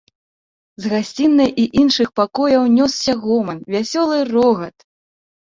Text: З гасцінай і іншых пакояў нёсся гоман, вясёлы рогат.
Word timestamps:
З 0.85 0.93
гасцінай 0.93 1.49
і 1.63 1.65
іншых 1.81 2.09
пакояў 2.21 2.63
нёсся 2.79 3.17
гоман, 3.27 3.61
вясёлы 3.77 4.17
рогат. 4.33 4.75